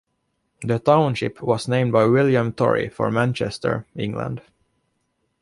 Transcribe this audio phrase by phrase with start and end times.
[0.63, 4.41] The township was named by William Torrey for Manchester, England.